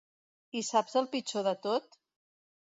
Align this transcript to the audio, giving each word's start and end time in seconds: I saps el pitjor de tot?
I 0.61 0.63
saps 0.69 0.97
el 1.03 1.09
pitjor 1.17 1.47
de 1.51 1.55
tot? 1.69 2.03